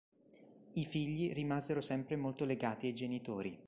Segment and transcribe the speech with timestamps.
[0.73, 3.55] I figli rimasero sempre molto legati ai genitori.